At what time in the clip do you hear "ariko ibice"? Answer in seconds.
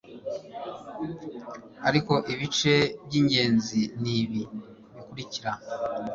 1.89-2.75